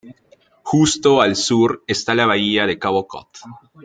[0.63, 3.27] Justo al sur está la bahía de Cabo Cod.